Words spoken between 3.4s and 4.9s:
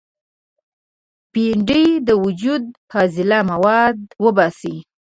مواد وباسي